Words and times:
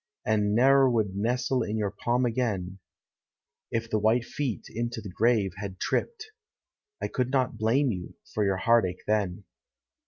And 0.25 0.55
ne'er 0.55 0.89
would 0.89 1.15
nestle 1.15 1.61
in 1.61 1.77
your 1.77 1.91
palm 1.91 2.25
again; 2.25 2.79
If 3.69 3.87
the 3.87 3.99
white 3.99 4.25
feet 4.25 4.65
into 4.67 4.99
the 4.99 5.11
grave 5.11 5.51
had 5.57 5.77
tripped, 5.79 6.31
I 6.99 7.07
could 7.07 7.29
not 7.29 7.59
blame 7.59 7.91
you 7.91 8.15
for 8.33 8.43
your 8.43 8.57
heartache 8.57 9.03
then. 9.05 9.43